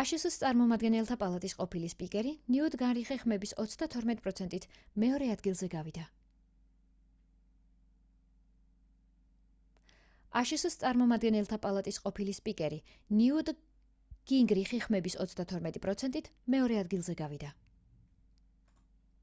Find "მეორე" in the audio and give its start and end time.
4.96-5.30